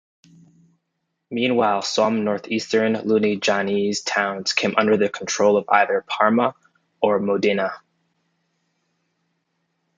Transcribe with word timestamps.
Meanwhile, 1.29 1.83
some 1.83 2.23
northeastern 2.23 2.93
Lunigianese 3.03 4.01
towns 4.03 4.51
came 4.53 4.73
under 4.75 4.97
the 4.97 5.09
control 5.09 5.57
of 5.57 5.65
either 5.69 6.03
Parma 6.07 6.55
or 7.03 7.19
Modena. 7.19 7.73